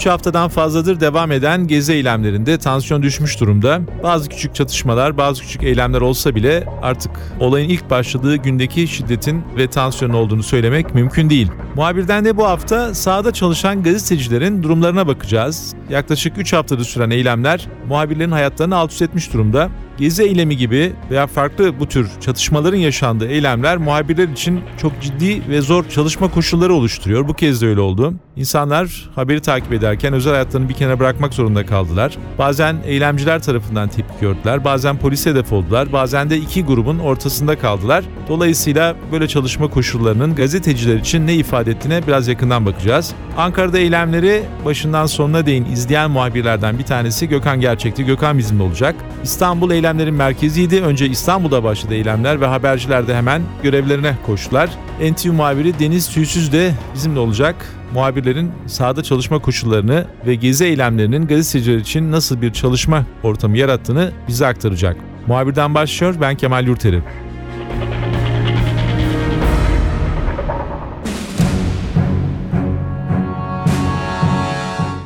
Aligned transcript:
3 0.00 0.06
haftadan 0.06 0.48
fazladır 0.48 1.00
devam 1.00 1.32
eden 1.32 1.66
gezi 1.66 1.92
eylemlerinde 1.92 2.58
tansiyon 2.58 3.02
düşmüş 3.02 3.40
durumda. 3.40 3.80
Bazı 4.02 4.28
küçük 4.28 4.54
çatışmalar, 4.54 5.16
bazı 5.16 5.42
küçük 5.42 5.62
eylemler 5.62 6.00
olsa 6.00 6.34
bile 6.34 6.66
artık 6.82 7.10
olayın 7.40 7.68
ilk 7.68 7.90
başladığı 7.90 8.36
gündeki 8.36 8.88
şiddetin 8.88 9.44
ve 9.56 9.70
tansiyonun 9.70 10.14
olduğunu 10.14 10.42
söylemek 10.42 10.94
mümkün 10.94 11.30
değil. 11.30 11.50
Muhabirden 11.74 12.24
de 12.24 12.36
bu 12.36 12.44
hafta 12.44 12.94
sahada 12.94 13.32
çalışan 13.32 13.82
gazetecilerin 13.82 14.62
durumlarına 14.62 15.06
bakacağız. 15.06 15.74
Yaklaşık 15.90 16.38
3 16.38 16.52
haftadır 16.52 16.84
süren 16.84 17.10
eylemler 17.10 17.68
muhabirlerin 17.88 18.30
hayatlarını 18.30 18.76
alt 18.76 18.92
üst 18.92 19.02
etmiş 19.02 19.32
durumda. 19.32 19.70
Gezi 20.00 20.22
eylemi 20.22 20.56
gibi 20.56 20.92
veya 21.10 21.26
farklı 21.26 21.80
bu 21.80 21.86
tür 21.86 22.10
çatışmaların 22.20 22.78
yaşandığı 22.78 23.28
eylemler 23.28 23.76
muhabirler 23.76 24.28
için 24.28 24.60
çok 24.82 25.00
ciddi 25.00 25.42
ve 25.48 25.60
zor 25.60 25.88
çalışma 25.88 26.30
koşulları 26.30 26.74
oluşturuyor. 26.74 27.28
Bu 27.28 27.34
kez 27.34 27.62
de 27.62 27.66
öyle 27.66 27.80
oldu. 27.80 28.14
İnsanlar 28.36 29.10
haberi 29.14 29.40
takip 29.40 29.72
ederken 29.72 30.12
özel 30.12 30.32
hayatlarını 30.32 30.68
bir 30.68 30.74
kenara 30.74 30.98
bırakmak 30.98 31.34
zorunda 31.34 31.66
kaldılar. 31.66 32.18
Bazen 32.38 32.76
eylemciler 32.86 33.42
tarafından 33.42 33.88
tepki 33.88 34.20
gördüler, 34.20 34.64
bazen 34.64 34.98
polis 34.98 35.26
hedef 35.26 35.52
oldular, 35.52 35.92
bazen 35.92 36.30
de 36.30 36.36
iki 36.36 36.64
grubun 36.64 36.98
ortasında 36.98 37.58
kaldılar. 37.58 38.04
Dolayısıyla 38.28 38.96
böyle 39.12 39.28
çalışma 39.28 39.70
koşullarının 39.70 40.34
gazeteciler 40.34 40.96
için 40.96 41.26
ne 41.26 41.34
ifade 41.34 41.70
ettiğine 41.70 42.06
biraz 42.06 42.28
yakından 42.28 42.66
bakacağız. 42.66 43.14
Ankara'da 43.36 43.78
eylemleri 43.78 44.42
başından 44.64 45.06
sonuna 45.06 45.46
değin 45.46 45.64
izleyen 45.64 46.10
muhabirlerden 46.10 46.78
bir 46.78 46.84
tanesi 46.84 47.28
Gökhan 47.28 47.60
Gerçekti. 47.60 48.04
Gökhan 48.04 48.38
bizimle 48.38 48.62
olacak. 48.62 48.94
İstanbul 49.24 49.70
eylemlerin 49.90 50.14
merkeziydi. 50.14 50.82
Önce 50.82 51.08
İstanbul'da 51.08 51.64
başladı 51.64 51.94
eylemler 51.94 52.40
ve 52.40 52.46
haberciler 52.46 53.08
de 53.08 53.16
hemen 53.16 53.42
görevlerine 53.62 54.16
koştular. 54.26 54.70
NTV 55.10 55.32
muhabiri 55.32 55.78
Deniz 55.78 56.08
Tüysüz 56.08 56.52
de 56.52 56.72
bizimle 56.94 57.18
olacak 57.18 57.66
muhabirlerin 57.94 58.52
sahada 58.66 59.02
çalışma 59.02 59.38
koşullarını 59.38 60.06
ve 60.26 60.34
gezi 60.34 60.64
eylemlerinin 60.64 61.26
gazeteciler 61.26 61.78
için 61.78 62.12
nasıl 62.12 62.42
bir 62.42 62.52
çalışma 62.52 63.04
ortamı 63.22 63.58
yarattığını 63.58 64.12
bize 64.28 64.46
aktaracak. 64.46 64.96
Muhabirden 65.26 65.74
başlıyor, 65.74 66.14
ben 66.20 66.36
Kemal 66.36 66.66
Yurteri. 66.66 67.02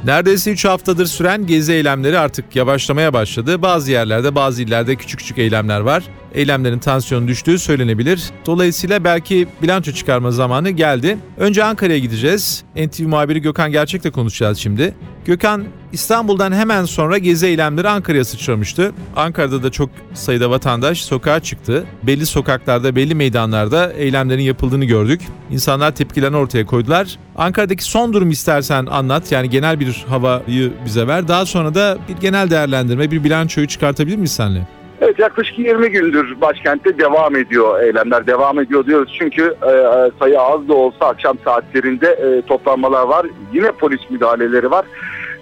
Neredeyse 0.04 0.50
3 0.50 0.64
haftadır 0.64 1.06
süren 1.06 1.46
gezi 1.46 1.72
eylemleri 1.72 2.18
artık 2.18 2.56
yavaşlamaya 2.56 3.12
başladı. 3.12 3.62
Bazı 3.62 3.92
yerlerde, 3.92 4.34
bazı 4.34 4.62
illerde 4.62 4.96
küçük 4.96 5.18
küçük 5.18 5.38
eylemler 5.38 5.80
var. 5.80 6.04
Eylemlerin 6.34 6.78
tansiyonu 6.78 7.28
düştüğü 7.28 7.58
söylenebilir. 7.58 8.30
Dolayısıyla 8.46 9.04
belki 9.04 9.48
bilanço 9.62 9.92
çıkarma 9.92 10.30
zamanı 10.30 10.70
geldi. 10.70 11.18
Önce 11.38 11.64
Ankara'ya 11.64 11.98
gideceğiz. 11.98 12.64
NTV 12.76 13.02
muhabiri 13.02 13.42
Gökhan 13.42 13.72
Gerçek'le 13.72 14.12
konuşacağız 14.12 14.58
şimdi. 14.58 14.94
Gökhan, 15.24 15.64
İstanbul'dan 15.92 16.52
hemen 16.52 16.84
sonra 16.84 17.18
gezi 17.18 17.46
eylemleri 17.46 17.88
Ankara'ya 17.88 18.24
sıçramıştı. 18.24 18.92
Ankara'da 19.16 19.62
da 19.62 19.70
çok 19.70 19.90
sayıda 20.14 20.50
vatandaş 20.50 21.02
sokağa 21.04 21.40
çıktı. 21.40 21.84
Belli 22.02 22.26
sokaklarda, 22.26 22.96
belli 22.96 23.14
meydanlarda 23.14 23.92
eylemlerin 23.92 24.42
yapıldığını 24.42 24.84
gördük. 24.84 25.20
İnsanlar 25.50 25.94
tepkilerini 25.94 26.36
ortaya 26.36 26.66
koydular. 26.66 27.18
Ankara'daki 27.36 27.84
son 27.84 28.12
durum 28.12 28.30
istersen 28.30 28.86
anlat. 28.86 29.32
Yani 29.32 29.50
genel 29.50 29.80
bir 29.80 30.04
havayı 30.08 30.72
bize 30.84 31.06
ver. 31.06 31.28
Daha 31.28 31.46
sonra 31.46 31.74
da 31.74 31.98
bir 32.08 32.16
genel 32.16 32.50
değerlendirme, 32.50 33.10
bir 33.10 33.24
bilançoyu 33.24 33.68
çıkartabilir 33.68 34.16
miyiz 34.16 34.32
seninle? 34.32 34.66
Evet 35.00 35.18
yaklaşık 35.18 35.58
20 35.58 35.90
gündür 35.90 36.40
başkentte 36.40 36.98
devam 36.98 37.36
ediyor 37.36 37.82
eylemler. 37.82 38.26
Devam 38.26 38.60
ediyor 38.60 38.86
diyoruz 38.86 39.16
çünkü 39.18 39.54
e, 39.62 39.70
e, 39.70 40.10
sayı 40.18 40.40
az 40.40 40.68
da 40.68 40.74
olsa 40.74 41.06
akşam 41.06 41.38
saatlerinde 41.44 42.06
e, 42.06 42.42
toplanmalar 42.46 43.06
var. 43.06 43.26
Yine 43.52 43.72
polis 43.72 44.10
müdahaleleri 44.10 44.70
var. 44.70 44.84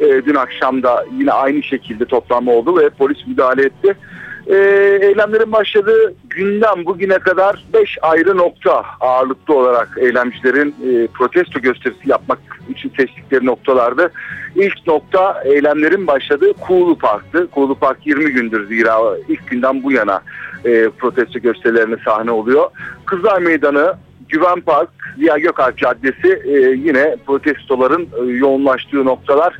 E, 0.00 0.06
dün 0.06 0.34
akşam 0.34 0.82
da 0.82 1.04
yine 1.18 1.32
aynı 1.32 1.62
şekilde 1.62 2.04
toplanma 2.04 2.52
oldu 2.52 2.78
ve 2.78 2.90
polis 2.90 3.26
müdahale 3.26 3.62
etti. 3.62 3.94
E, 4.46 4.56
eylemlerin 5.02 5.52
başladığı 5.52 6.14
günden 6.30 6.84
bugüne 6.84 7.18
kadar 7.18 7.64
5 7.74 7.98
ayrı 8.02 8.36
nokta 8.36 8.84
ağırlıklı 9.00 9.54
olarak 9.54 9.88
eylemcilerin 10.00 10.68
e, 10.68 11.06
protesto 11.06 11.60
gösterisi 11.60 12.10
yapmak 12.10 12.38
için 12.68 12.92
seçtikleri 12.96 13.46
noktalardı. 13.46 14.12
İlk 14.56 14.86
nokta 14.86 15.42
eylemlerin 15.44 16.06
başladığı 16.06 16.52
Kuğulu 16.52 16.98
Park'tı. 16.98 17.50
Kuğulu 17.50 17.74
Park 17.74 18.06
20 18.06 18.32
gündür 18.32 18.66
zira 18.66 18.98
ilk 19.28 19.50
günden 19.50 19.82
bu 19.82 19.92
yana 19.92 20.20
e, 20.64 20.88
protesto 20.98 21.38
gösterilerine 21.38 21.96
sahne 22.04 22.30
oluyor. 22.30 22.70
Kızlar 23.06 23.38
Meydanı, 23.38 23.94
Güven 24.28 24.60
Park, 24.60 24.88
Ziya 25.18 25.38
Gökalp 25.38 25.78
Caddesi 25.78 26.42
e, 26.44 26.52
yine 26.58 27.16
protestoların 27.26 28.08
e, 28.20 28.24
yoğunlaştığı 28.24 29.04
noktalar. 29.04 29.56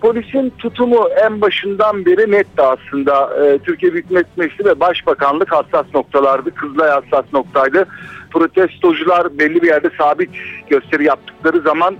Polisin 0.00 0.52
tutumu 0.58 1.08
en 1.24 1.40
başından 1.40 2.06
beri 2.06 2.30
netti 2.30 2.62
aslında. 2.62 3.44
E, 3.44 3.58
Türkiye 3.58 3.92
Büyük 3.92 4.10
Millet 4.10 4.36
Meclisi 4.36 4.64
ve 4.64 4.80
Başbakanlık 4.80 5.52
hassas 5.52 5.86
noktalardı. 5.94 6.54
Kızılay 6.54 6.90
hassas 6.90 7.24
noktaydı. 7.32 7.86
Protestocular 8.30 9.38
belli 9.38 9.62
bir 9.62 9.66
yerde 9.66 9.90
sabit 9.98 10.30
gösteri 10.70 11.04
yaptıkları 11.04 11.60
zaman 11.60 11.96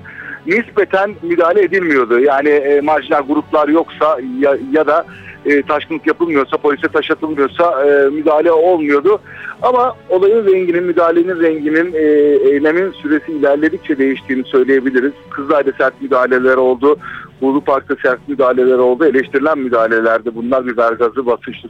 nispeten 0.47 1.15
müdahale 1.23 1.62
edilmiyordu. 1.62 2.21
Yani 2.21 2.49
e, 2.49 2.81
marjinal 2.81 3.23
gruplar 3.27 3.69
yoksa 3.69 4.19
ya, 4.41 4.57
ya 4.73 4.87
da 4.87 5.07
e, 5.47 5.63
taşkınlık 5.63 6.07
yapılmıyorsa, 6.07 6.57
polise 6.57 6.89
taş 6.89 7.11
atılmıyorsa 7.11 7.84
e, 7.87 8.09
müdahale 8.09 8.53
olmuyordu. 8.53 9.21
Ama 9.63 9.97
olayın 10.09 10.47
renginin, 10.47 10.84
müdahalenin 10.84 11.41
renginin, 11.41 11.93
e, 11.95 12.03
eylemin 12.51 12.93
süresi 12.93 13.33
ilerledikçe 13.33 13.99
değiştiğini 13.99 14.45
söyleyebiliriz. 14.45 15.13
Kızılay'da 15.31 15.73
sert 15.78 16.03
müdahaleler 16.03 16.57
oldu. 16.57 16.99
Ulu 17.41 17.60
Park'ta 17.60 17.97
sert 18.02 18.28
müdahaleler 18.28 18.78
oldu. 18.78 19.04
Eleştirilen 19.04 19.58
müdahalelerde 19.58 20.34
bunlar 20.34 20.66
biber 20.66 20.92
gazı, 20.92 21.26
basınçlı 21.26 21.69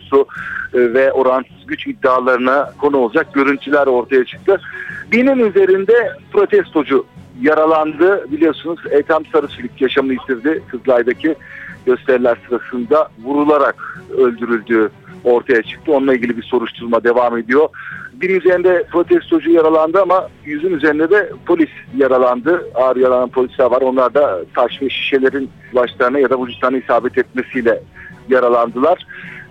e, 0.75 0.94
ve 0.94 1.12
oransız 1.12 1.66
güç 1.66 1.87
iddialarına 1.87 2.72
konu 2.78 2.97
olacak 2.97 3.34
görüntüler 3.34 3.87
ortaya 3.87 4.25
çıktı. 4.25 4.60
Binin 5.12 5.38
üzerinde 5.38 6.12
protestocu 6.32 7.06
yaralandı. 7.41 8.32
Biliyorsunuz 8.32 8.78
Ethem 8.91 9.27
Sarısülük 9.32 9.81
yaşamını 9.81 10.12
yitirdi 10.12 10.62
Kızılay'daki 10.71 11.34
gösteriler 11.87 12.38
sırasında 12.48 13.09
vurularak 13.25 14.03
öldürüldüğü 14.19 14.91
ortaya 15.27 15.63
çıktı. 15.63 15.93
Onunla 15.93 16.15
ilgili 16.15 16.37
bir 16.37 16.43
soruşturma 16.43 17.05
devam 17.05 17.39
ediyor. 17.39 17.69
Bir 18.13 18.41
üzerinde 18.41 18.85
protestocu 18.93 19.51
yaralandı 19.51 20.03
ama 20.03 20.29
yüzün 20.45 20.75
üzerinde 20.75 21.11
de 21.11 21.33
polis 21.47 21.71
yaralandı. 21.97 22.71
Ağır 22.75 22.97
yaralanan 22.97 23.29
polisler 23.29 23.65
var. 23.65 23.81
Onlar 23.81 24.15
da 24.15 24.45
taş 24.55 24.83
ve 24.83 24.91
şişelerin 24.91 25.51
başlarına 25.75 26.19
ya 26.19 26.31
da 26.31 26.43
vücutlarına 26.43 26.79
isabet 26.79 27.19
etmesiyle 27.19 27.83
yaralandılar. 28.29 29.07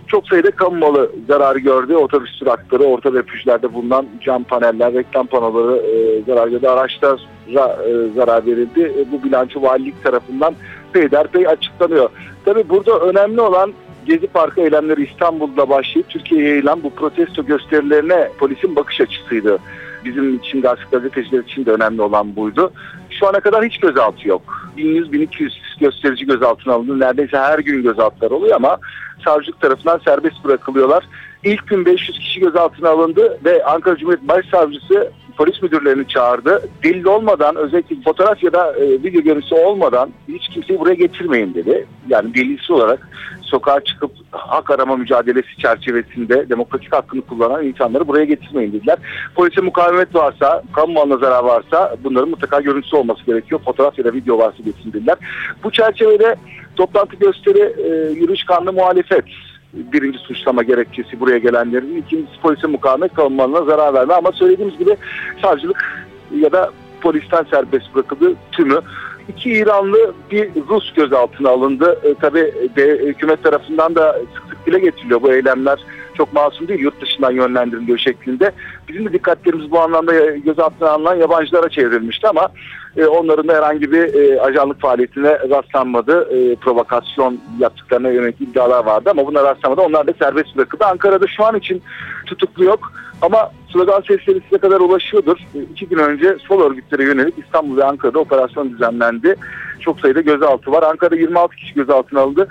Çok 0.06 0.28
sayıda 0.28 0.50
kamu 0.50 0.78
malı 0.78 1.10
zarar 1.28 1.56
gördü. 1.56 1.94
Otobüs 1.94 2.40
durakları, 2.40 2.82
orta 2.82 3.12
refüjlerde 3.12 3.74
bulunan 3.74 4.06
cam 4.20 4.44
paneller, 4.44 4.94
reklam 4.94 5.26
panoları 5.26 5.76
e, 5.76 6.22
zarar 6.22 6.48
gördü. 6.48 6.66
Araçlara 6.66 7.84
e, 7.88 8.14
zarar 8.14 8.46
verildi. 8.46 8.92
E, 8.98 9.12
bu 9.12 9.22
bilanço 9.24 9.62
valilik 9.62 10.04
tarafından 10.04 10.54
peyderpey 10.92 11.48
açıklanıyor. 11.48 12.10
Tabi 12.44 12.68
burada 12.68 12.98
önemli 12.98 13.40
olan 13.40 13.72
Gezi 14.06 14.26
Parkı 14.26 14.60
eylemleri 14.60 15.04
İstanbul'da 15.04 15.68
başlayıp 15.68 16.08
Türkiye'ye 16.08 16.48
yayılan 16.48 16.82
bu 16.82 16.90
protesto 16.90 17.46
gösterilerine 17.46 18.28
polisin 18.38 18.76
bakış 18.76 19.00
açısıydı. 19.00 19.58
Bizim 20.04 20.34
için 20.36 20.62
gazeteciler 20.90 21.42
için 21.42 21.66
de 21.66 21.72
önemli 21.72 22.02
olan 22.02 22.36
buydu. 22.36 22.72
Şu 23.10 23.28
ana 23.28 23.40
kadar 23.40 23.64
hiç 23.64 23.78
gözaltı 23.78 24.28
yok. 24.28 24.70
1100-1200 24.76 25.50
gösterici 25.80 26.26
gözaltına 26.26 26.74
alındı. 26.74 27.00
Neredeyse 27.00 27.38
her 27.38 27.58
gün 27.58 27.82
gözaltılar 27.82 28.30
oluyor 28.30 28.56
ama 28.56 28.78
savcılık 29.24 29.60
tarafından 29.60 30.00
serbest 30.04 30.44
bırakılıyorlar. 30.44 31.04
İlk 31.44 31.66
gün 31.66 31.86
500 31.86 32.18
kişi 32.18 32.40
gözaltına 32.40 32.88
alındı 32.88 33.38
ve 33.44 33.64
Ankara 33.64 33.96
Cumhuriyet 33.96 34.28
Başsavcısı 34.28 35.12
polis 35.36 35.62
müdürlerini 35.62 36.08
çağırdı. 36.08 36.68
Delil 36.84 37.04
olmadan 37.04 37.56
özellikle 37.56 37.96
fotoğraf 38.04 38.42
ya 38.42 38.52
da 38.52 38.72
e, 38.76 38.90
video 38.90 39.22
görüntüsü 39.22 39.54
olmadan 39.54 40.10
hiç 40.28 40.48
kimseyi 40.48 40.78
buraya 40.78 40.94
getirmeyin 40.94 41.54
dedi. 41.54 41.86
Yani 42.08 42.34
delilsiz 42.34 42.70
olarak 42.70 43.08
sokağa 43.46 43.80
çıkıp 43.80 44.10
hak 44.30 44.70
arama 44.70 44.96
mücadelesi 44.96 45.56
çerçevesinde 45.58 46.48
demokratik 46.48 46.92
hakkını 46.92 47.22
kullanan 47.22 47.64
insanları 47.64 48.08
buraya 48.08 48.24
getirmeyin 48.24 48.72
dediler. 48.72 48.98
Polise 49.34 49.60
mukavemet 49.60 50.14
varsa, 50.14 50.62
kamu 50.72 50.92
malına 50.92 51.16
zarar 51.16 51.44
varsa 51.44 51.96
bunların 52.04 52.28
mutlaka 52.28 52.60
görüntüsü 52.60 52.96
olması 52.96 53.24
gerekiyor. 53.26 53.60
Fotoğraf 53.64 53.98
ya 53.98 54.04
da 54.04 54.12
video 54.12 54.38
varsa 54.38 54.62
getirsin 54.64 54.92
dediler. 54.92 55.16
Bu 55.64 55.70
çerçevede 55.70 56.36
toplantı 56.76 57.16
gösteri 57.16 57.74
e, 57.78 58.12
yürüyüş 58.12 58.44
kanlı 58.44 58.72
muhalefet 58.72 59.24
birinci 59.72 60.18
suçlama 60.18 60.62
gerekçesi 60.62 61.20
buraya 61.20 61.38
gelenlerin. 61.38 61.96
ikincisi 61.96 62.40
polise 62.40 62.66
mukavemet 62.66 63.14
kalınmalarına 63.14 63.64
zarar 63.64 63.94
verme 63.94 64.14
ama 64.14 64.32
söylediğimiz 64.32 64.78
gibi 64.78 64.96
savcılık 65.42 66.06
ya 66.40 66.52
da 66.52 66.70
polisten 67.00 67.46
serbest 67.50 67.94
bırakıldı 67.94 68.34
tümü. 68.52 68.80
İki 69.28 69.50
İranlı 69.50 70.14
bir 70.30 70.50
Rus 70.68 70.92
gözaltına 70.92 71.50
alındı. 71.50 72.00
E, 72.04 72.14
tabii 72.14 72.54
de, 72.76 72.98
hükümet 72.98 73.42
tarafından 73.42 73.94
da 73.94 74.12
sık 74.34 74.42
sık 74.48 74.66
dile 74.66 74.78
getiriliyor 74.78 75.22
bu 75.22 75.32
eylemler 75.32 75.78
çok 76.16 76.32
masum 76.32 76.68
değil 76.68 76.80
yurt 76.80 77.00
dışından 77.00 77.30
yönlendiriliyor 77.30 77.98
şeklinde. 77.98 78.52
Bizim 78.88 79.04
de 79.04 79.12
dikkatlerimiz 79.12 79.70
bu 79.70 79.80
anlamda 79.80 80.12
gözaltına 80.36 80.90
alınan 80.90 81.14
yabancılara 81.14 81.68
çevrilmişti 81.68 82.28
ama 82.28 82.48
e, 82.96 83.06
onların 83.06 83.48
da 83.48 83.54
herhangi 83.54 83.92
bir 83.92 84.14
e, 84.14 84.40
ajanlık 84.40 84.80
faaliyetine 84.80 85.38
rastlanmadı. 85.50 86.28
E, 86.36 86.54
provokasyon 86.54 87.38
yaptıklarına 87.58 88.08
yönelik 88.08 88.40
iddialar 88.40 88.84
vardı 88.84 89.10
ama 89.10 89.26
buna 89.26 89.42
rastlanmadı. 89.42 89.80
Onlar 89.80 90.06
da 90.06 90.12
serbest 90.18 90.56
bırakıldı. 90.56 90.84
Ankara'da 90.84 91.26
şu 91.26 91.44
an 91.44 91.56
için 91.56 91.82
tutuklu 92.26 92.64
yok. 92.64 92.92
Ama 93.22 93.50
slogan 93.72 94.00
sesleri 94.00 94.40
size 94.40 94.58
kadar 94.58 94.80
ulaşıyordur. 94.80 95.38
E, 95.54 95.62
iki 95.72 95.88
gün 95.88 95.98
önce 95.98 96.36
sol 96.48 96.62
örgütlere 96.62 97.04
yönelik 97.04 97.34
İstanbul 97.38 97.76
ve 97.76 97.84
Ankara'da 97.84 98.18
operasyon 98.18 98.70
düzenlendi. 98.70 99.36
Çok 99.80 100.00
sayıda 100.00 100.20
gözaltı 100.20 100.72
var. 100.72 100.82
Ankara'da 100.82 101.16
26 101.16 101.56
kişi 101.56 101.74
gözaltına 101.74 102.20
alındı. 102.20 102.48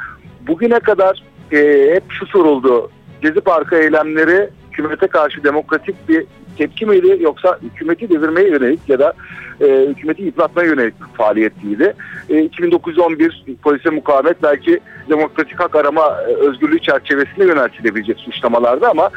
Bugüne 0.48 0.80
kadar 0.80 1.24
e, 1.52 1.90
hep 1.96 2.04
şu 2.12 2.26
soruldu. 2.26 2.90
Gezi 3.22 3.42
Parkı 3.42 3.76
eylemleri 3.76 4.50
hükümete 4.72 5.08
karşı 5.08 5.44
demokratik 5.44 6.10
bir 6.10 6.26
tepki 6.58 6.86
miydi 6.86 7.18
yoksa 7.20 7.60
hükümeti 7.62 8.10
devirmeye 8.10 8.50
yönelik 8.50 8.80
ya 8.88 9.00
da 9.00 9.14
e, 9.62 9.66
hükümeti 9.66 10.24
yıpratmaya 10.24 10.68
yönelik 10.68 10.94
bir 11.02 11.18
faaliyetliydi. 11.18 11.94
E, 12.30 12.42
2911 12.42 13.44
polise 13.64 13.90
mukavemet 13.90 14.44
belki 14.44 14.80
demokratik 15.10 15.60
hak 15.60 15.76
arama 15.76 16.18
e, 16.30 16.34
özgürlüğü 16.34 16.80
çerçevesinde 16.80 17.46
yöneltilebilecek 17.46 18.20
suçlamalardı 18.20 18.88
ama 18.88 19.10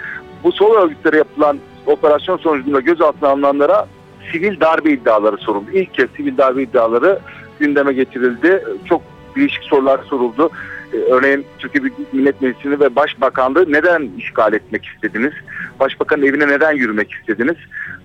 bu 0.44 0.52
sol 0.52 0.74
örgütlere 0.74 1.16
yapılan 1.16 1.58
operasyon 1.86 2.36
sonucunda 2.36 2.80
gözaltına 2.80 3.28
alınanlara 3.28 3.86
sivil 4.32 4.60
darbe 4.60 4.90
iddiaları 4.90 5.36
soruldu. 5.36 5.70
İlk 5.72 5.94
kez 5.94 6.10
sivil 6.16 6.36
darbe 6.36 6.62
iddiaları 6.62 7.18
gündeme 7.58 7.92
getirildi. 7.92 8.64
Çok 8.88 9.02
değişik 9.36 9.62
sorular 9.62 10.00
soruldu. 10.10 10.50
Örneğin 10.92 11.46
Türkiye 11.58 11.84
Büyük 11.84 12.12
Millet 12.12 12.42
Meclisi'ni 12.42 12.80
ve 12.80 12.96
Başbakanlığı 12.96 13.72
neden 13.72 14.10
işgal 14.18 14.52
etmek 14.52 14.86
istediniz? 14.86 15.32
Başbakanın 15.80 16.22
evine 16.22 16.48
neden 16.48 16.72
yürümek 16.72 17.12
istediniz? 17.12 17.56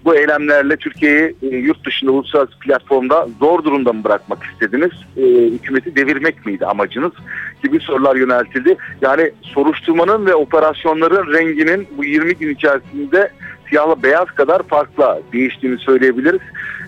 Bu 0.06 0.16
eylemlerle 0.16 0.78
Türkiye'yi 0.78 1.36
e, 1.42 1.48
yurt 1.48 1.86
dışında 1.86 2.12
uluslararası 2.12 2.60
platformda 2.60 3.28
zor 3.40 3.64
durumda 3.64 3.94
mı 3.94 4.04
bırakmak 4.04 4.44
istediniz? 4.44 4.92
E, 5.18 5.22
hükümeti 5.52 5.96
devirmek 5.96 6.46
miydi 6.46 6.66
amacınız? 6.66 7.12
Gibi 7.64 7.80
sorular 7.80 8.16
yöneltildi. 8.16 8.78
Yani 9.02 9.32
soruşturmanın 9.42 10.26
ve 10.26 10.36
operasyonların 10.36 11.34
renginin 11.34 11.88
bu 11.98 12.06
20 12.06 12.36
gün 12.36 12.56
içerisinde 12.56 13.30
siyahla 13.74 14.04
beyaz 14.04 14.26
kadar 14.26 14.64
farklı 14.64 15.22
değiştiğini 15.34 15.78
söyleyebiliriz. 15.78 16.40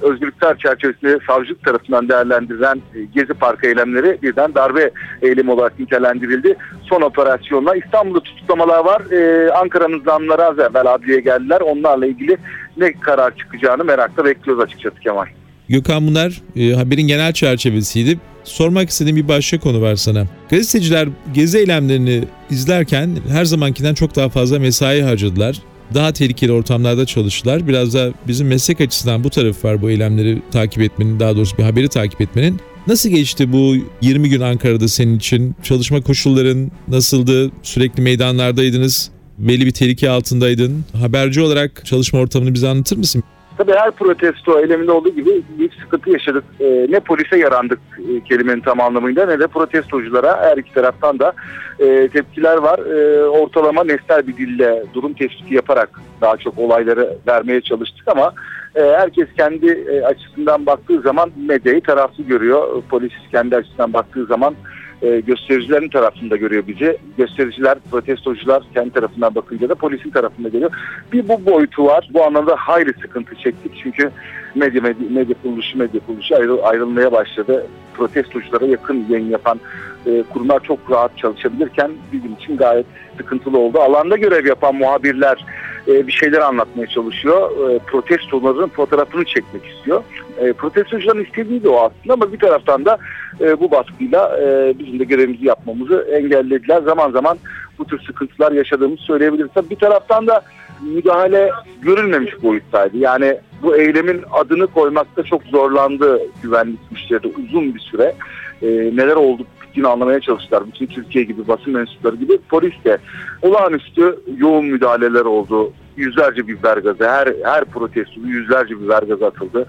Özgürlükler 0.01 0.57
çerçevesinde 0.57 1.19
savcılık 1.27 1.63
tarafından 1.63 2.09
değerlendirilen 2.09 2.75
e, 2.95 3.03
Gezi 3.15 3.33
Parkı 3.33 3.67
eylemleri 3.67 4.17
birden 4.21 4.55
darbe 4.55 4.91
eylemi 5.21 5.51
olarak 5.51 5.79
nitelendirildi. 5.79 6.55
Son 6.89 7.01
operasyonla 7.01 7.75
İstanbul'da 7.75 8.19
tutuklamalar 8.19 8.85
var. 8.85 9.01
Ee, 9.11 9.51
Ankara'nın 9.51 10.03
zamları 10.03 10.45
az 10.45 10.59
evvel 10.59 10.93
adliye 10.93 11.19
geldiler. 11.19 11.61
Onlarla 11.61 12.05
ilgili 12.05 12.37
ne 12.77 12.93
karar 12.93 13.35
çıkacağını 13.37 13.83
merakla 13.83 14.25
bekliyoruz 14.25 14.63
açıkçası 14.63 14.99
Kemal. 14.99 15.25
Gökhan 15.69 16.07
bunlar 16.07 16.41
e, 16.55 16.73
haberin 16.73 17.07
genel 17.07 17.33
çerçevesiydi. 17.33 18.19
Sormak 18.43 18.89
istediğim 18.89 19.17
bir 19.17 19.27
başka 19.27 19.59
konu 19.59 19.81
var 19.81 19.95
sana. 19.95 20.23
Gazeteciler 20.49 21.07
gezi 21.33 21.57
eylemlerini 21.57 22.23
izlerken 22.49 23.09
her 23.31 23.45
zamankinden 23.45 23.93
çok 23.93 24.15
daha 24.15 24.29
fazla 24.29 24.59
mesai 24.59 25.01
harcadılar 25.01 25.61
daha 25.93 26.13
tehlikeli 26.13 26.51
ortamlarda 26.51 27.05
çalıştılar. 27.05 27.67
Biraz 27.67 27.93
da 27.93 28.13
bizim 28.27 28.47
meslek 28.47 28.81
açısından 28.81 29.23
bu 29.23 29.29
taraf 29.29 29.65
var 29.65 29.81
bu 29.81 29.89
eylemleri 29.89 30.41
takip 30.51 30.81
etmenin, 30.81 31.19
daha 31.19 31.35
doğrusu 31.35 31.57
bir 31.57 31.63
haberi 31.63 31.89
takip 31.89 32.21
etmenin. 32.21 32.59
Nasıl 32.87 33.09
geçti 33.09 33.51
bu 33.53 33.75
20 34.01 34.29
gün 34.29 34.41
Ankara'da 34.41 34.87
senin 34.87 35.17
için? 35.17 35.55
Çalışma 35.63 36.01
koşulların 36.01 36.71
nasıldı? 36.87 37.51
Sürekli 37.63 38.03
meydanlardaydınız. 38.03 39.09
Belli 39.37 39.65
bir 39.65 39.71
tehlike 39.71 40.09
altındaydın. 40.09 40.85
Haberci 40.93 41.41
olarak 41.41 41.85
çalışma 41.85 42.19
ortamını 42.19 42.53
bize 42.53 42.67
anlatır 42.67 42.97
mısın? 42.97 43.23
Tabii 43.57 43.71
her 43.71 43.91
protesto 43.91 44.59
eyleminde 44.59 44.91
olduğu 44.91 45.09
gibi 45.09 45.41
bir 45.59 45.71
sıkıntı 45.81 46.09
yaşadık. 46.09 46.43
E, 46.59 46.87
ne 46.89 46.99
polise 46.99 47.37
yarandık 47.37 47.79
e, 47.99 48.23
kelimenin 48.23 48.61
tam 48.61 48.81
anlamıyla 48.81 49.25
ne 49.25 49.39
de 49.39 49.47
protestoculara 49.47 50.41
her 50.41 50.57
iki 50.57 50.73
taraftan 50.73 51.19
da 51.19 51.33
e, 51.79 52.07
tepkiler 52.07 52.57
var. 52.57 52.79
E, 52.79 53.25
ortalama 53.25 53.83
nesnel 53.83 54.27
bir 54.27 54.37
dille 54.37 54.83
durum 54.93 55.13
tespiti 55.13 55.55
yaparak 55.55 55.89
daha 56.21 56.37
çok 56.37 56.59
olayları 56.59 57.17
vermeye 57.27 57.61
çalıştık 57.61 58.07
ama 58.07 58.33
e, 58.75 58.81
herkes 58.81 59.27
kendi 59.37 59.67
e, 59.67 60.01
açısından 60.01 60.65
baktığı 60.65 61.01
zaman 61.01 61.31
medyayı 61.47 61.81
taraflı 61.81 62.23
görüyor. 62.23 62.83
Polis 62.89 63.13
kendi 63.31 63.55
açısından 63.55 63.93
baktığı 63.93 64.25
zaman 64.25 64.55
e, 65.01 65.19
göstericilerin 65.19 65.89
tarafında 65.89 66.35
görüyor 66.35 66.63
bizi. 66.67 66.97
Göstericiler, 67.17 67.77
protestocular 67.91 68.63
kendi 68.73 68.91
tarafından 68.91 69.35
bakınca 69.35 69.69
da 69.69 69.75
polisin 69.75 70.09
tarafında 70.09 70.49
geliyor. 70.49 70.71
Bir 71.13 71.27
bu 71.27 71.45
boyutu 71.45 71.85
var. 71.85 72.09
Bu 72.13 72.23
anlamda 72.23 72.55
hayli 72.55 72.93
sıkıntı 73.01 73.35
çektik. 73.35 73.71
Çünkü 73.83 74.11
medya, 74.55 74.81
medya, 74.81 75.09
medya 75.09 75.35
kuruluşu, 75.43 75.77
medya 75.77 76.01
kuruluşu 76.05 76.35
ayrı, 76.35 76.63
ayrılmaya 76.63 77.11
başladı. 77.11 77.67
Protestoculara 77.93 78.65
yakın 78.65 79.05
yayın 79.09 79.29
yapan 79.29 79.59
e, 80.05 80.23
kurumlar 80.33 80.63
çok 80.63 80.91
rahat 80.91 81.17
çalışabilirken 81.17 81.91
bizim 82.13 82.33
için 82.33 82.57
gayet 82.57 82.85
sıkıntılı 83.17 83.57
oldu. 83.57 83.79
Alanda 83.79 84.17
görev 84.17 84.45
yapan 84.45 84.75
muhabirler 84.75 85.45
e, 85.87 86.07
bir 86.07 86.11
şeyler 86.11 86.41
anlatmaya 86.41 86.87
çalışıyor. 86.87 87.69
E, 87.69 87.79
protestoların 87.79 88.67
fotoğrafını 88.67 89.25
çekmek 89.25 89.65
istiyor. 89.65 90.03
E, 90.37 90.53
protestocuların 90.53 91.23
istediği 91.23 91.63
de 91.63 91.69
o 91.69 91.75
aslında 91.75 92.13
ama 92.13 92.33
bir 92.33 92.39
taraftan 92.39 92.85
da 92.85 92.97
e, 93.41 93.59
bu 93.59 93.71
baskıyla 93.71 94.39
e, 94.41 94.73
bizim 94.79 94.99
de 94.99 95.03
görevimizi 95.03 95.45
yapmamızı 95.45 96.07
engellediler. 96.11 96.81
Zaman 96.81 97.11
zaman 97.11 97.37
bu 97.79 97.85
tür 97.85 98.01
sıkıntılar 98.01 98.51
yaşadığımızı 98.51 99.03
söyleyebiliriz. 99.03 99.51
Tabii 99.53 99.69
bir 99.69 99.75
taraftan 99.75 100.27
da 100.27 100.41
müdahale 100.81 101.51
görülmemiş 101.81 102.43
boyuttaydı. 102.43 102.97
Yani 102.97 103.37
bu 103.61 103.75
eylemin 103.75 104.21
adını 104.31 104.67
koymakta 104.67 105.23
çok 105.23 105.43
zorlandı 105.43 106.21
güvenlik 106.43 106.89
güçleri 106.89 107.27
uzun 107.27 107.75
bir 107.75 107.79
süre. 107.79 108.15
E, 108.61 108.67
neler 108.67 109.15
oldu 109.15 109.43
bittiğini 109.75 109.87
anlamaya 109.87 110.19
çalıştılar. 110.19 110.67
Bütün 110.67 110.85
Türkiye 110.85 111.23
gibi 111.23 111.47
basın 111.47 111.73
mensupları 111.73 112.15
gibi 112.15 112.37
polis 112.49 112.73
de 112.85 112.97
olağanüstü 113.41 114.19
yoğun 114.37 114.65
müdahaleler 114.65 115.25
oldu. 115.25 115.73
Yüzlerce 115.97 116.47
biber 116.47 116.77
gazı, 116.77 117.09
her 117.09 117.27
her 117.43 117.65
protesto 117.65 118.21
yüzlerce 118.25 118.81
biber 118.81 119.03
gazı 119.03 119.25
atıldı. 119.25 119.65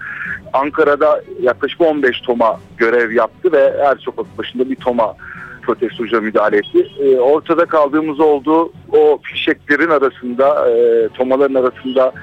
Ankara'da 0.53 1.21
yaklaşık 1.41 1.81
15 1.81 2.21
toma 2.21 2.59
görev 2.77 3.11
yaptı 3.11 3.51
ve 3.51 3.73
her 3.83 3.95
sokak 3.95 4.37
başında 4.37 4.69
bir 4.69 4.75
toma 4.75 5.15
protestocuya 5.61 6.21
müdahale 6.21 6.57
etti. 6.57 6.87
E, 6.99 7.17
ortada 7.17 7.65
kaldığımız 7.65 8.19
oldu 8.19 8.71
o 8.91 9.19
fişeklerin 9.23 9.89
arasında, 9.89 10.69
e, 10.69 11.07
tomaların 11.07 11.55
arasında 11.55 12.13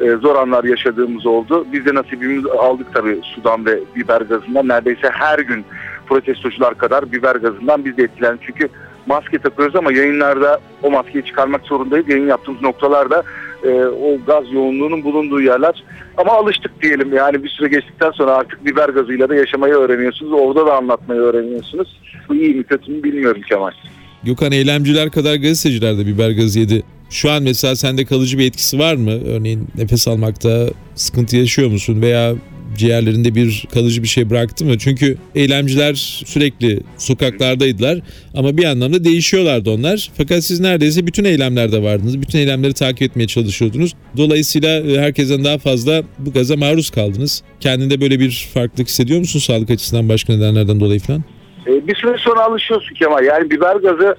e, 0.00 0.10
zor 0.10 0.36
anlar 0.36 0.64
yaşadığımız 0.64 1.26
oldu. 1.26 1.66
Biz 1.72 1.86
de 1.86 1.94
nasibimizi 1.94 2.50
aldık 2.50 2.86
tabii 2.94 3.20
sudan 3.34 3.66
ve 3.66 3.78
biber 3.96 4.20
gazından. 4.20 4.68
Neredeyse 4.68 5.10
her 5.12 5.38
gün 5.38 5.64
protestocular 6.12 6.78
kadar 6.78 7.12
biber 7.12 7.36
gazından 7.36 7.84
biz 7.84 7.96
de 7.96 8.02
etkilendik. 8.02 8.42
Çünkü 8.46 8.68
maske 9.06 9.38
takıyoruz 9.38 9.76
ama 9.76 9.92
yayınlarda 9.92 10.60
o 10.82 10.90
maskeyi 10.90 11.24
çıkarmak 11.24 11.62
zorundayız. 11.62 12.08
Yayın 12.08 12.26
yaptığımız 12.26 12.62
noktalarda 12.62 13.22
e, 13.64 13.68
o 13.84 14.18
gaz 14.26 14.52
yoğunluğunun 14.52 15.04
bulunduğu 15.04 15.40
yerler. 15.40 15.84
Ama 16.16 16.32
alıştık 16.32 16.82
diyelim 16.82 17.12
yani 17.16 17.44
bir 17.44 17.48
süre 17.48 17.68
geçtikten 17.68 18.10
sonra 18.10 18.30
artık 18.30 18.66
biber 18.66 18.88
gazıyla 18.88 19.28
da 19.28 19.34
yaşamayı 19.34 19.74
öğreniyorsunuz. 19.74 20.32
Orada 20.32 20.66
da 20.66 20.76
anlatmayı 20.76 21.20
öğreniyorsunuz. 21.20 22.00
Bu 22.28 22.34
iyi 22.34 22.54
mi 22.54 22.64
kötü 22.64 22.92
mü 22.92 23.02
bilmiyorum 23.02 23.42
Kemal. 23.48 23.70
Gökhan 24.22 24.52
eylemciler 24.52 25.10
kadar 25.10 25.34
gazeteciler 25.34 25.98
de 25.98 26.06
biber 26.06 26.30
gazı 26.30 26.60
yedi. 26.60 26.82
Şu 27.10 27.30
an 27.30 27.42
mesela 27.42 27.76
sende 27.76 28.04
kalıcı 28.04 28.38
bir 28.38 28.46
etkisi 28.46 28.78
var 28.78 28.94
mı? 28.94 29.10
Örneğin 29.10 29.68
nefes 29.76 30.08
almakta 30.08 30.66
sıkıntı 30.94 31.36
yaşıyor 31.36 31.70
musun 31.70 32.02
veya 32.02 32.34
ciğerlerinde 32.76 33.34
bir 33.34 33.64
kalıcı 33.74 34.02
bir 34.02 34.08
şey 34.08 34.30
bıraktı 34.30 34.64
mı? 34.64 34.78
Çünkü 34.78 35.16
eylemciler 35.34 35.94
sürekli 36.24 36.80
sokaklardaydılar 36.98 37.98
ama 38.34 38.56
bir 38.56 38.64
anlamda 38.64 39.04
değişiyorlardı 39.04 39.70
onlar. 39.70 40.10
Fakat 40.16 40.44
siz 40.44 40.60
neredeyse 40.60 41.06
bütün 41.06 41.24
eylemlerde 41.24 41.82
vardınız. 41.82 42.22
Bütün 42.22 42.38
eylemleri 42.38 42.72
takip 42.72 43.02
etmeye 43.02 43.26
çalışıyordunuz. 43.26 43.94
Dolayısıyla 44.16 44.80
e, 44.80 45.00
herkesten 45.00 45.44
daha 45.44 45.58
fazla 45.58 46.02
bu 46.18 46.32
gaza 46.32 46.56
maruz 46.56 46.90
kaldınız. 46.90 47.42
Kendinde 47.60 48.00
böyle 48.00 48.20
bir 48.20 48.48
farklılık 48.54 48.88
hissediyor 48.88 49.20
musun 49.20 49.38
sağlık 49.38 49.70
açısından 49.70 50.08
başka 50.08 50.32
nedenlerden 50.32 50.80
dolayı 50.80 51.00
falan? 51.00 51.24
E, 51.66 51.86
bir 51.86 51.94
süre 51.94 52.16
sonra 52.18 52.40
alışıyorsun 52.40 52.94
Kemal. 52.94 53.24
Yani 53.24 53.50
biber 53.50 53.76
gazı 53.76 54.16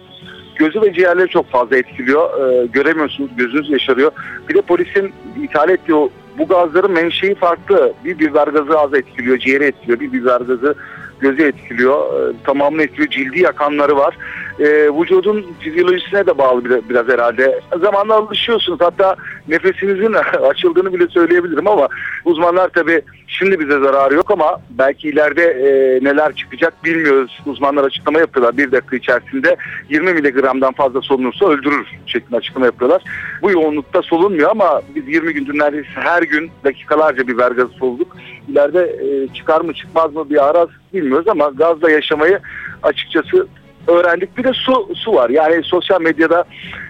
gözü 0.55 0.81
ve 0.81 0.93
ciğerleri 0.93 1.27
çok 1.29 1.51
fazla 1.51 1.77
etkiliyor. 1.77 2.53
E, 2.63 2.65
göremiyorsunuz, 2.65 3.29
gözünüz 3.37 3.69
yaşarıyor. 3.69 4.11
Bir 4.49 4.55
de 4.55 4.61
polisin 4.61 5.13
ithal 5.43 5.69
ettiği 5.69 5.93
o 5.93 6.09
bu 6.37 6.47
gazların 6.47 6.91
menşei 6.91 7.35
farklı. 7.35 7.93
Bir 8.05 8.19
biber 8.19 8.47
gazı 8.47 8.79
az 8.79 8.93
etkiliyor, 8.93 9.37
ciğeri 9.37 9.63
etkiliyor. 9.63 9.99
Bir 9.99 10.13
biber 10.13 10.41
gazı 10.41 10.75
gözü 11.19 11.43
etkiliyor. 11.43 12.29
E, 12.29 12.33
tamamını 12.43 12.83
etkiliyor. 12.83 13.09
Cildi 13.09 13.41
yakanları 13.41 13.97
var. 13.97 14.17
E, 14.59 14.65
vücudun 14.99 15.45
fizyolojisine 15.59 16.25
de 16.27 16.37
bağlı 16.37 16.65
biraz, 16.65 16.89
biraz 16.89 17.07
herhalde. 17.07 17.59
Zamanla 17.81 18.13
alışıyorsunuz. 18.13 18.81
Hatta 18.81 19.15
nefesinizin 19.47 20.13
açıldığını 20.49 20.93
bile 20.93 21.07
söyleyebilirim 21.07 21.67
ama 21.67 21.87
uzmanlar 22.25 22.69
tabii 22.69 23.01
şimdi 23.27 23.59
bize 23.59 23.79
zararı 23.79 24.13
yok 24.13 24.31
ama 24.31 24.57
belki 24.69 25.09
ileride 25.09 25.43
e, 25.43 26.03
neler 26.03 26.33
çıkacak 26.35 26.83
bilmiyoruz. 26.83 27.39
Uzmanlar 27.45 27.83
açıklama 27.83 28.19
yapıyorlar. 28.19 28.57
Bir 28.57 28.71
dakika 28.71 28.95
içerisinde 28.95 29.55
20 29.89 30.13
miligramdan 30.13 30.73
fazla 30.73 31.01
solunursa 31.01 31.45
öldürür 31.45 31.87
şeklinde 32.05 32.37
açıklama 32.37 32.65
yapıyorlar. 32.65 33.01
Bu 33.41 33.51
yoğunlukta 33.51 34.01
solunmuyor 34.01 34.51
ama 34.51 34.81
biz 34.95 35.07
20 35.07 35.33
gündür 35.33 35.59
neredeyse 35.59 35.89
her 35.93 36.23
gün 36.23 36.51
dakikalarca 36.63 37.27
biber 37.27 37.51
gazı 37.51 37.73
solulduk. 37.73 38.17
İleride 38.49 38.81
e, 38.81 39.33
çıkar 39.33 39.61
mı 39.61 39.73
çıkmaz 39.73 40.13
mı 40.13 40.29
bir 40.29 40.49
araz 40.49 40.69
bilmiyoruz 40.93 41.27
ama 41.27 41.47
gazla 41.47 41.91
yaşamayı 41.91 42.39
açıkçası 42.83 43.47
öğrendik. 43.87 44.37
Bir 44.37 44.43
de 44.43 44.53
su 44.53 44.89
su 44.95 45.13
var. 45.13 45.29
Yani 45.29 45.63
sosyal 45.63 46.01
medyada 46.01 46.43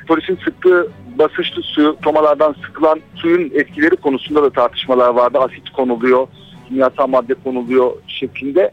polisin 0.08 0.40
sıktığı 0.46 0.88
basınçlı 1.20 1.62
su, 1.62 1.98
tomalardan 2.02 2.56
sıkılan 2.66 3.02
suyun 3.16 3.52
etkileri 3.56 3.96
konusunda 3.96 4.44
da 4.44 4.50
tartışmalar 4.50 5.10
vardı. 5.10 5.40
Asit 5.40 5.70
konuluyor, 5.70 6.28
kimyasal 6.68 7.08
madde 7.08 7.34
konuluyor 7.34 7.92
şeklinde. 8.08 8.72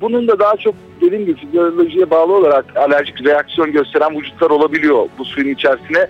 Bunun 0.00 0.28
da 0.28 0.38
daha 0.38 0.56
çok 0.56 0.74
dediğim 1.00 1.26
gibi 1.26 1.40
fizyolojiye 1.40 2.10
bağlı 2.10 2.36
olarak 2.36 2.76
alerjik 2.76 3.24
reaksiyon 3.24 3.72
gösteren 3.72 4.18
vücutlar 4.18 4.50
olabiliyor 4.50 5.08
bu 5.18 5.24
suyun 5.24 5.54
içerisine. 5.54 6.06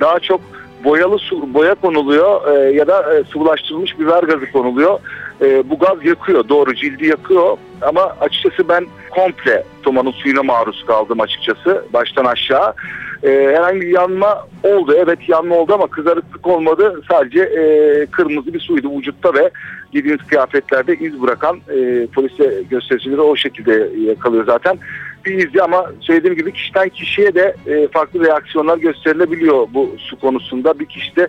Daha 0.00 0.18
çok 0.18 0.40
boyalı 0.84 1.18
su, 1.18 1.54
boya 1.54 1.74
konuluyor 1.74 2.56
e, 2.56 2.72
ya 2.72 2.86
da 2.86 3.14
e, 3.14 3.24
sıvılaştırılmış 3.24 3.98
biber 3.98 4.22
gazı 4.22 4.52
konuluyor. 4.52 4.98
E, 5.40 5.70
bu 5.70 5.78
gaz 5.78 6.04
yakıyor 6.04 6.48
doğru 6.48 6.74
cildi 6.74 7.06
yakıyor 7.06 7.56
ama 7.82 8.16
açıkçası 8.20 8.68
ben 8.68 8.86
komple 9.10 9.64
tomanın 9.82 10.10
suyuna 10.10 10.42
maruz 10.42 10.84
kaldım 10.86 11.20
açıkçası 11.20 11.84
baştan 11.92 12.24
aşağı. 12.24 12.74
E, 13.22 13.28
herhangi 13.28 13.80
bir 13.80 13.88
yanma 13.88 14.46
oldu 14.62 14.94
evet 14.96 15.28
yanma 15.28 15.54
oldu 15.54 15.74
ama 15.74 15.86
kızarıklık 15.86 16.46
olmadı 16.46 17.02
sadece 17.10 17.40
e, 17.40 18.06
kırmızı 18.06 18.54
bir 18.54 18.60
suydu 18.60 18.98
vücutta 18.98 19.34
ve 19.34 19.50
giydiğiniz 19.92 20.26
kıyafetlerde 20.26 20.94
iz 20.94 21.22
bırakan 21.22 21.56
e, 21.56 22.06
polise 22.06 22.62
göstericileri 22.70 23.20
o 23.20 23.36
şekilde 23.36 23.88
yakalıyor 24.10 24.46
zaten 24.46 24.78
bir 25.26 25.46
izli 25.46 25.62
ama 25.62 25.92
söylediğim 26.00 26.36
gibi 26.36 26.52
kişiden 26.52 26.88
kişiye 26.88 27.34
de 27.34 27.54
e, 27.66 27.88
farklı 27.88 28.26
reaksiyonlar 28.26 28.78
gösterilebiliyor 28.78 29.66
bu 29.74 29.94
su 29.98 30.20
konusunda. 30.20 30.78
Bir 30.78 30.86
kişide 30.86 31.28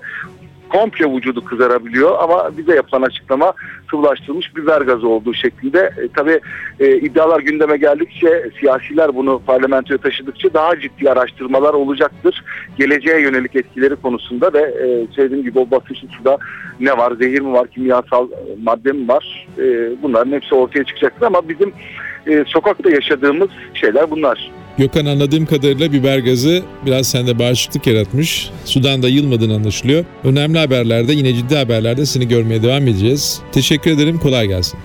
komple 0.69 1.15
vücudu 1.15 1.45
kızarabiliyor 1.45 2.15
ama 2.19 2.57
bize 2.57 2.75
yapılan 2.75 3.01
açıklama 3.01 3.53
sıvılaştırılmış 3.91 4.55
biber 4.55 4.81
gazı 4.81 5.07
olduğu 5.07 5.33
şeklinde. 5.33 5.79
E, 5.79 6.07
tabii 6.15 6.39
e, 6.79 6.97
iddialar 6.97 7.39
gündeme 7.39 7.77
geldikçe 7.77 8.49
siyasiler 8.59 9.15
bunu 9.15 9.41
parlamentoya 9.47 9.97
taşıdıkça 9.97 10.53
daha 10.53 10.79
ciddi 10.79 11.11
araştırmalar 11.11 11.73
olacaktır. 11.73 12.43
Geleceğe 12.77 13.21
yönelik 13.21 13.55
etkileri 13.55 13.95
konusunda 13.95 14.53
ve 14.53 14.59
e, 14.59 15.13
söylediğim 15.15 15.43
gibi 15.43 15.59
o 15.59 15.71
basınçlı 15.71 16.07
suda 16.07 16.37
ne 16.79 16.97
var, 16.97 17.13
zehir 17.19 17.41
mi 17.41 17.53
var, 17.53 17.67
kimyasal 17.67 18.27
madde 18.63 18.91
mi 18.91 19.07
var 19.07 19.47
e, 19.57 19.91
bunların 20.03 20.31
hepsi 20.31 20.55
ortaya 20.55 20.83
çıkacaktır 20.83 21.25
ama 21.25 21.49
bizim 21.49 21.73
e, 22.27 22.43
sokakta 22.47 22.89
yaşadığımız 22.89 23.49
şeyler 23.73 24.11
bunlar. 24.11 24.51
Gökhan 24.77 25.05
anladığım 25.05 25.45
kadarıyla 25.45 25.93
biber 25.93 26.19
gazı 26.19 26.63
biraz 26.85 27.07
sende 27.07 27.39
bağışıklık 27.39 27.87
yaratmış. 27.87 28.49
Sudan 28.65 29.03
da 29.03 29.09
yılmadığın 29.09 29.49
anlaşılıyor. 29.49 30.05
Önemli 30.23 30.59
haberlerde 30.59 31.13
yine 31.13 31.33
ciddi 31.33 31.55
haberlerde 31.55 32.05
seni 32.05 32.27
görmeye 32.27 32.63
devam 32.63 32.87
edeceğiz. 32.87 33.39
Teşekkür 33.51 33.91
ederim 33.91 34.19
kolay 34.19 34.47
gelsin. 34.47 34.79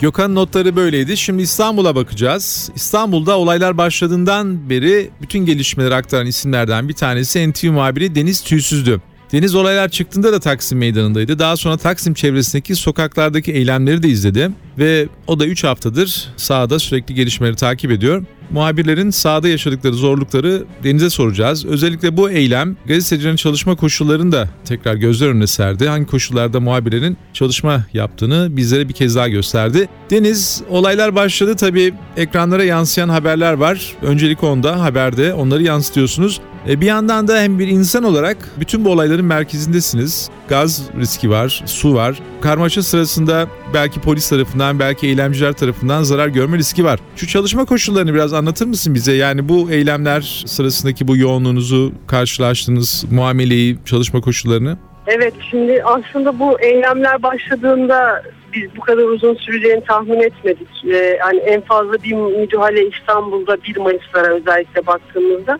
Gökhan 0.00 0.34
notları 0.34 0.76
böyleydi. 0.76 1.16
Şimdi 1.16 1.42
İstanbul'a 1.42 1.94
bakacağız. 1.94 2.70
İstanbul'da 2.74 3.38
olaylar 3.38 3.78
başladığından 3.78 4.70
beri 4.70 5.10
bütün 5.22 5.38
gelişmeleri 5.38 5.94
aktaran 5.94 6.26
isimlerden 6.26 6.88
bir 6.88 6.94
tanesi 6.94 7.50
NTV 7.50 7.66
muhabiri 7.66 8.14
Deniz 8.14 8.40
Tüysüz'dü. 8.40 9.00
Deniz 9.32 9.54
olaylar 9.54 9.88
çıktığında 9.88 10.32
da 10.32 10.40
Taksim 10.40 10.78
Meydanı'ndaydı. 10.78 11.38
Daha 11.38 11.56
sonra 11.56 11.76
Taksim 11.76 12.14
çevresindeki 12.14 12.74
sokaklardaki 12.74 13.52
eylemleri 13.52 14.02
de 14.02 14.08
izledi. 14.08 14.50
Ve 14.78 15.08
o 15.26 15.40
da 15.40 15.46
3 15.46 15.64
haftadır 15.64 16.28
sahada 16.36 16.78
sürekli 16.78 17.14
gelişmeleri 17.14 17.56
takip 17.56 17.90
ediyor. 17.90 18.24
Muhabirlerin 18.50 19.10
sahada 19.10 19.48
yaşadıkları 19.48 19.94
zorlukları 19.94 20.64
Deniz'e 20.84 21.10
soracağız. 21.10 21.64
Özellikle 21.64 22.16
bu 22.16 22.30
eylem 22.30 22.76
gazetecilerin 22.86 23.36
çalışma 23.36 23.76
koşullarını 23.76 24.32
da 24.32 24.48
tekrar 24.64 24.94
gözler 24.94 25.28
önüne 25.28 25.46
serdi. 25.46 25.88
Hangi 25.88 26.06
koşullarda 26.06 26.60
muhabirlerin 26.60 27.16
çalışma 27.32 27.84
yaptığını 27.92 28.48
bizlere 28.56 28.88
bir 28.88 28.94
kez 28.94 29.16
daha 29.16 29.28
gösterdi. 29.28 29.88
Deniz 30.10 30.62
olaylar 30.70 31.14
başladı 31.14 31.56
tabii 31.56 31.94
ekranlara 32.16 32.64
yansıyan 32.64 33.08
haberler 33.08 33.52
var. 33.52 33.92
Öncelik 34.02 34.44
onda 34.44 34.80
haberde 34.80 35.34
onları 35.34 35.62
yansıtıyorsunuz. 35.62 36.40
E 36.68 36.80
bir 36.80 36.86
yandan 36.86 37.28
da 37.28 37.40
hem 37.40 37.58
bir 37.58 37.68
insan 37.68 38.04
olarak 38.04 38.36
bütün 38.60 38.84
bu 38.84 38.90
olayların 38.90 39.24
merkezindesiniz. 39.24 40.30
Gaz 40.48 40.90
riski 41.00 41.30
var, 41.30 41.62
su 41.66 41.94
var. 41.94 42.18
Karmaşa 42.40 42.82
sırasında 42.82 43.46
belki 43.74 44.00
polis 44.00 44.28
tarafından, 44.28 44.78
belki 44.78 45.06
eylemciler 45.06 45.52
tarafından 45.52 46.02
zarar 46.02 46.28
görme 46.28 46.58
riski 46.58 46.84
var. 46.84 47.00
Şu 47.16 47.26
çalışma 47.26 47.64
koşullarını 47.64 48.14
biraz 48.14 48.32
anlatır 48.32 48.66
mısın 48.66 48.94
bize? 48.94 49.12
Yani 49.12 49.48
bu 49.48 49.70
eylemler 49.70 50.42
sırasındaki 50.46 51.08
bu 51.08 51.16
yoğunluğunuzu 51.16 51.92
karşılaştığınız 52.06 53.04
muameleyi, 53.10 53.78
çalışma 53.84 54.20
koşullarını? 54.20 54.78
Evet 55.06 55.34
şimdi 55.50 55.82
aslında 55.84 56.38
bu 56.38 56.60
eylemler 56.60 57.22
başladığında 57.22 58.22
biz 58.52 58.76
bu 58.76 58.80
kadar 58.80 59.02
uzun 59.02 59.34
süreceğini 59.34 59.84
tahmin 59.84 60.20
etmedik. 60.20 60.68
Ee, 60.84 60.96
yani 61.20 61.38
en 61.38 61.60
fazla 61.60 61.92
bir 61.92 62.14
müdahale 62.14 62.88
İstanbul'da 62.88 63.56
1 63.62 63.76
Mayıs'lara 63.76 64.34
özellikle 64.34 64.86
baktığımızda 64.86 65.58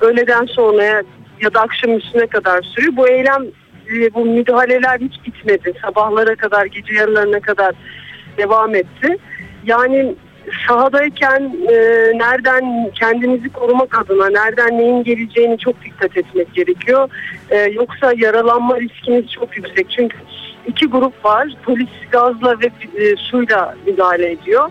öğleden 0.00 0.46
sonraya 0.46 1.02
ya 1.40 1.54
da 1.54 1.60
akşam 1.60 1.96
üstüne 1.96 2.26
kadar 2.26 2.62
sürüyor. 2.62 2.96
Bu 2.96 3.08
eylem 3.08 3.44
e, 3.92 4.14
bu 4.14 4.24
müdahaleler 4.24 5.00
hiç 5.00 5.26
bitmedi. 5.26 5.72
Sabahlara 5.82 6.34
kadar, 6.34 6.66
gece 6.66 6.94
yarılarına 6.94 7.40
kadar 7.40 7.74
devam 8.38 8.74
etti. 8.74 9.16
Yani 9.64 10.14
sahadayken 10.68 11.56
e, 11.68 11.74
nereden 12.18 12.90
kendimizi 12.94 13.48
korumak 13.48 13.98
adına 13.98 14.30
nereden 14.30 14.78
neyin 14.78 15.04
geleceğini 15.04 15.58
çok 15.58 15.84
dikkat 15.84 16.16
etmek 16.16 16.54
gerekiyor. 16.54 17.08
E, 17.50 17.56
yoksa 17.56 18.12
yaralanma 18.16 18.80
riskimiz 18.80 19.30
çok 19.30 19.56
yüksek. 19.56 19.90
Çünkü 19.90 20.16
iki 20.66 20.86
grup 20.86 21.24
var. 21.24 21.48
Polis 21.64 21.88
gazla 22.10 22.56
ve 22.60 22.66
e, 23.04 23.16
suyla 23.16 23.74
müdahale 23.86 24.30
ediyor. 24.32 24.70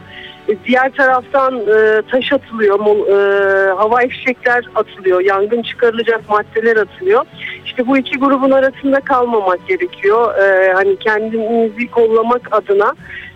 E, 0.50 0.56
diğer 0.66 0.92
taraftan 0.92 1.60
e, 1.60 2.02
taş 2.12 2.34
atılıyor, 2.34 2.80
e, 2.80 3.72
hava 3.74 3.98
fişekler 3.98 4.66
atılıyor, 4.76 5.22
yangın 5.22 5.62
çıkarılacak 5.62 6.30
maddeler 6.30 6.78
atılıyor. 6.78 7.26
İşte 7.66 7.88
bu 7.88 7.98
iki 7.98 8.20
grubun 8.20 8.52
arasında 8.52 9.00
kalmamak 9.00 9.68
gerekiyor. 9.68 10.38
E, 10.38 10.74
hani 10.74 11.00
kendimizi 11.00 11.92
kollamak 11.92 12.48
adına 12.52 12.94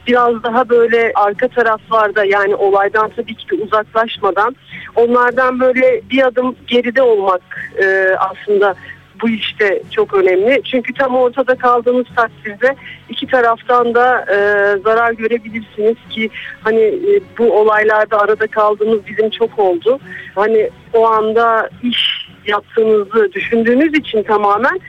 biraz 0.07 0.43
daha 0.43 0.69
böyle 0.69 1.11
arka 1.15 1.47
taraflarda 1.47 2.25
yani 2.25 2.55
olaydan 2.55 3.11
tabii 3.15 3.35
ki 3.35 3.55
uzaklaşmadan 3.55 4.55
onlardan 4.95 5.59
böyle 5.59 6.01
bir 6.09 6.27
adım 6.27 6.55
geride 6.67 7.01
olmak 7.01 7.41
e, 7.83 8.15
aslında 8.19 8.75
bu 9.21 9.29
işte 9.29 9.83
çok 9.91 10.13
önemli. 10.13 10.61
Çünkü 10.63 10.93
tam 10.93 11.15
ortada 11.15 11.55
kaldığınız 11.55 12.05
takdirde 12.15 12.75
iki 13.09 13.27
taraftan 13.27 13.93
da 13.93 14.21
e, 14.21 14.37
zarar 14.83 15.11
görebilirsiniz 15.11 15.95
ki 16.09 16.29
hani 16.61 16.81
e, 16.81 17.21
bu 17.37 17.59
olaylarda 17.59 18.19
arada 18.19 18.47
kaldığımız 18.47 18.99
bizim 19.07 19.29
çok 19.29 19.59
oldu. 19.59 19.99
Hani 20.35 20.69
o 20.93 21.07
anda 21.07 21.69
iş 21.83 22.29
yaptığınızı 22.47 23.33
düşündüğünüz 23.33 23.93
için 23.93 24.23
tamamen 24.23 24.79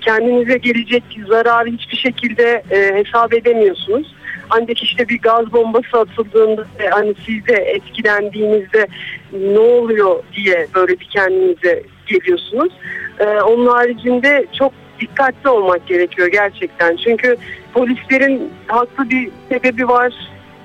kendinize 0.00 0.58
gelecek 0.58 1.02
zararı 1.28 1.70
hiçbir 1.70 1.96
şekilde 1.96 2.62
e, 2.70 2.94
hesap 2.94 3.34
edemiyorsunuz. 3.34 4.14
Ancak 4.50 4.82
işte 4.82 5.08
bir 5.08 5.18
gaz 5.18 5.52
bombası 5.52 5.98
atıldığında 5.98 6.66
hani 6.90 7.14
siz 7.26 7.46
de 7.46 7.52
etkilendiğinizde 7.52 8.86
ne 9.32 9.58
oluyor 9.58 10.22
diye 10.36 10.66
böyle 10.74 11.00
bir 11.00 11.04
kendinize 11.04 11.82
geliyorsunuz. 12.08 12.72
Ee, 13.20 13.24
onun 13.24 13.66
haricinde 13.66 14.46
çok 14.58 14.72
dikkatli 15.00 15.48
olmak 15.48 15.86
gerekiyor 15.86 16.28
gerçekten. 16.28 16.96
Çünkü 16.96 17.36
polislerin 17.72 18.52
haklı 18.66 19.10
bir 19.10 19.30
sebebi 19.48 19.88
var. 19.88 20.12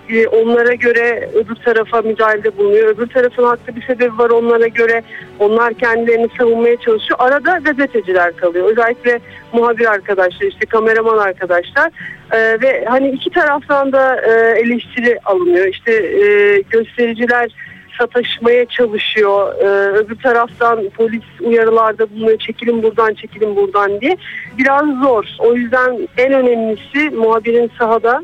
Ee, 0.10 0.28
onlara 0.28 0.74
göre 0.74 1.30
öbür 1.34 1.56
tarafa 1.56 2.02
müdahalede 2.02 2.58
bulunuyor. 2.58 2.88
Öbür 2.88 3.08
tarafın 3.08 3.44
haklı 3.44 3.76
bir 3.76 3.82
sebebi 3.82 4.18
var 4.18 4.30
onlara 4.30 4.68
göre. 4.68 5.04
Onlar 5.40 5.74
kendilerini 5.74 6.30
savunmaya 6.38 6.78
çalışıyor. 6.78 7.20
Arada 7.20 7.58
gazeteciler 7.58 8.36
kalıyor. 8.36 8.70
Özellikle 8.72 9.20
muhabir 9.54 9.86
arkadaşlar, 9.86 10.48
işte 10.48 10.66
kameraman 10.66 11.18
arkadaşlar. 11.18 11.92
Ee, 12.32 12.62
ve 12.62 12.86
hani 12.86 13.10
iki 13.10 13.30
taraftan 13.30 13.92
da 13.92 14.22
e, 14.22 14.60
eleştiri 14.60 15.20
alınıyor. 15.26 15.68
İşte 15.68 15.92
e, 15.92 16.62
göstericiler 16.70 17.52
sataşmaya 17.98 18.66
çalışıyor. 18.66 19.56
Ee, 19.56 19.98
öbür 19.98 20.16
taraftan 20.16 20.90
polis 20.90 21.24
uyarılarda 21.42 22.12
bulunuyor. 22.12 22.38
Çekilin 22.38 22.84
buradan, 22.84 23.14
çekilin 23.14 23.56
buradan 23.56 24.02
diye. 24.02 24.18
Biraz 24.58 24.86
zor. 25.04 25.26
O 25.40 25.56
yüzden 25.56 26.08
en 26.18 26.34
önemlisi 26.34 27.10
muhabirin 27.10 27.72
sahada 27.80 28.24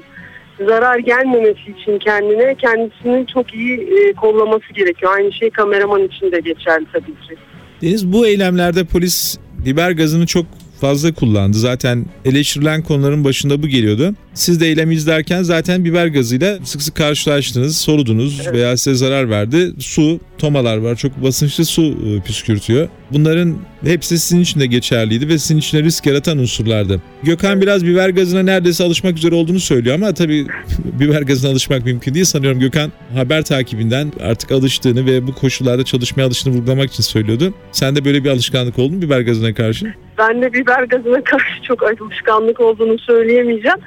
zarar 0.67 0.99
gelmemesi 0.99 1.71
için 1.79 1.99
kendine 1.99 2.55
kendisini 2.55 3.27
çok 3.27 3.53
iyi 3.53 3.77
e, 3.77 4.13
kollaması 4.13 4.73
gerekiyor. 4.73 5.11
Aynı 5.15 5.33
şey 5.33 5.49
kameraman 5.49 6.03
için 6.03 6.31
de 6.31 6.39
geçerli 6.39 6.85
tabii 6.93 7.05
ki. 7.05 7.35
Deniz 7.81 8.13
bu 8.13 8.27
eylemlerde 8.27 8.83
polis 8.83 9.37
biber 9.65 9.91
gazını 9.91 10.25
çok 10.25 10.45
fazla 10.79 11.13
kullandı. 11.13 11.57
Zaten 11.57 12.05
eleştirilen 12.25 12.81
konuların 12.81 13.23
başında 13.23 13.63
bu 13.63 13.67
geliyordu. 13.67 14.15
Siz 14.33 14.61
de 14.61 14.67
eylemi 14.67 14.95
izlerken 14.95 15.43
zaten 15.43 15.85
biber 15.85 16.07
gazıyla 16.07 16.59
sık 16.63 16.81
sık 16.81 16.95
karşılaştınız, 16.95 17.77
sorudunuz 17.77 18.39
Evet. 18.43 18.53
veya 18.53 18.77
size 18.77 18.95
zarar 18.95 19.29
verdi. 19.29 19.73
Su, 19.79 20.19
tomalar 20.39 20.77
var. 20.77 20.95
Çok 20.95 21.23
basınçlı 21.23 21.65
su 21.65 21.81
e, 21.81 22.21
püskürtüyor. 22.21 22.89
Bunların 23.11 23.55
hepsi 23.83 24.19
sizin 24.19 24.41
için 24.41 24.59
de 24.59 24.65
geçerliydi 24.65 25.27
ve 25.27 25.37
sizin 25.37 25.57
için 25.57 25.77
de 25.77 25.83
risk 25.83 26.05
yaratan 26.05 26.37
unsurlardı. 26.37 27.01
Gökhan 27.23 27.61
biraz 27.61 27.85
biber 27.85 28.09
gazına 28.09 28.43
neredeyse 28.43 28.83
alışmak 28.83 29.17
üzere 29.17 29.35
olduğunu 29.35 29.59
söylüyor 29.59 29.95
ama 29.95 30.13
tabii 30.13 30.47
biber 30.99 31.21
gazına 31.21 31.51
alışmak 31.51 31.85
mümkün 31.85 32.13
değil. 32.13 32.25
Sanıyorum 32.25 32.59
Gökhan 32.59 32.91
haber 33.15 33.43
takibinden 33.43 34.11
artık 34.23 34.51
alıştığını 34.51 35.05
ve 35.05 35.27
bu 35.27 35.35
koşullarda 35.35 35.85
çalışmaya 35.85 36.23
alıştığını 36.23 36.53
vurgulamak 36.53 36.91
için 36.91 37.03
söylüyordu. 37.03 37.53
Sen 37.71 37.95
de 37.95 38.05
böyle 38.05 38.23
bir 38.23 38.29
alışkanlık 38.29 38.79
oldu 38.79 38.93
mu 38.93 39.01
biber 39.01 39.21
gazına 39.21 39.53
karşı? 39.53 39.93
Ben 40.17 40.41
de 40.41 40.53
biber 40.53 40.83
gazına 40.83 41.23
karşı 41.23 41.63
çok 41.67 41.83
alışkanlık 41.83 42.59
olduğunu 42.59 42.99
söyleyemeyeceğim. 42.99 43.77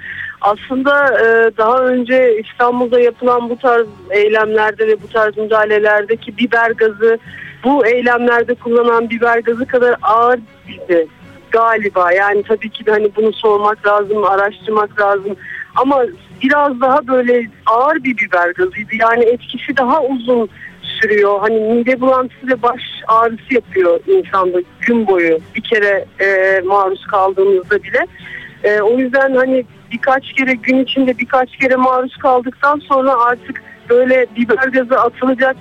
Aslında 0.42 1.06
e, 1.06 1.56
daha 1.56 1.78
önce 1.78 2.40
İstanbul'da 2.40 3.00
yapılan 3.00 3.50
bu 3.50 3.58
tarz 3.58 3.86
eylemlerde 4.10 4.88
ve 4.88 5.02
bu 5.02 5.08
tarz 5.08 5.36
müdahalelerdeki 5.36 6.38
biber 6.38 6.70
gazı 6.70 7.18
bu 7.64 7.86
eylemlerde 7.86 8.54
kullanılan 8.54 9.10
biber 9.10 9.38
gazı 9.38 9.66
kadar 9.66 9.96
ağır 10.02 10.40
değildi 10.68 11.06
galiba. 11.50 12.12
Yani 12.12 12.42
tabii 12.42 12.70
ki 12.70 12.86
de 12.86 12.90
hani 12.90 13.10
bunu 13.16 13.32
sormak 13.32 13.86
lazım, 13.86 14.24
araştırmak 14.24 15.00
lazım. 15.00 15.36
Ama 15.74 16.04
biraz 16.42 16.80
daha 16.80 17.06
böyle 17.06 17.46
ağır 17.66 18.04
bir 18.04 18.16
biber 18.16 18.50
gazıydı. 18.50 18.94
Yani 19.00 19.24
etkisi 19.24 19.76
daha 19.76 20.02
uzun 20.02 20.48
sürüyor. 20.82 21.40
Hani 21.40 21.60
mide 21.60 22.00
bulantısı 22.00 22.46
ve 22.46 22.62
baş 22.62 22.80
ağrısı 23.08 23.54
yapıyor 23.54 24.00
insanda 24.06 24.58
gün 24.80 25.06
boyu 25.06 25.38
bir 25.54 25.62
kere 25.62 26.04
e, 26.20 26.60
maruz 26.60 27.06
kaldığımızda 27.06 27.82
bile. 27.82 28.06
E, 28.64 28.80
o 28.80 28.98
yüzden 28.98 29.34
hani 29.34 29.64
birkaç 29.92 30.32
kere 30.32 30.54
gün 30.54 30.84
içinde 30.84 31.18
birkaç 31.18 31.56
kere 31.56 31.76
maruz 31.76 32.16
kaldıktan 32.16 32.78
sonra 32.78 33.12
artık 33.24 33.62
böyle 33.90 34.26
biber 34.36 34.68
gazı 34.68 35.00
atılacak 35.00 35.56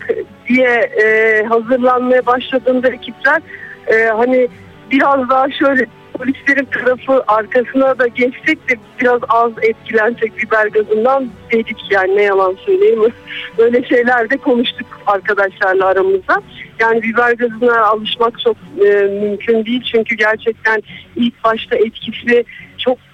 diye 0.48 0.70
e, 1.04 1.44
hazırlanmaya 1.44 2.26
başladığında 2.26 2.90
ekipler 2.90 3.42
e, 3.88 4.06
hani 4.06 4.48
biraz 4.92 5.30
daha 5.30 5.52
şöyle 5.52 5.86
polislerin 6.22 6.66
tarafı 6.66 7.24
arkasına 7.28 8.00
da 8.00 8.08
geçsek 8.08 8.70
de 8.70 8.74
biraz 9.02 9.22
az 9.30 9.52
etkilensek 9.62 10.38
biber 10.38 10.68
gazından 10.68 11.30
dedik 11.52 11.78
yani 11.90 12.18
ne 12.18 12.22
yalan 12.22 12.58
söyleyeyim. 12.66 13.00
Böyle 13.58 13.88
şeyler 13.88 14.30
de 14.30 14.38
konuştuk 14.38 14.88
arkadaşlarla 15.08 15.86
aramızda. 15.86 16.42
Yani 16.80 17.04
biber 17.04 17.34
gazına 17.34 17.86
alışmak 17.86 18.40
çok 18.40 18.58
e, 18.86 18.90
mümkün 19.22 19.66
değil 19.66 19.84
çünkü 19.92 20.16
gerçekten 20.16 20.84
ilk 21.16 21.44
başta 21.44 21.76
etkisi 21.76 22.46